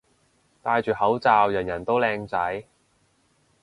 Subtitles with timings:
[0.63, 2.63] 戴住口罩人人都靚仔